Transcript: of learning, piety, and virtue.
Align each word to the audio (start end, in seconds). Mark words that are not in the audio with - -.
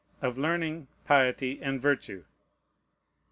of 0.19 0.35
learning, 0.35 0.87
piety, 1.05 1.61
and 1.61 1.79
virtue. 1.79 2.23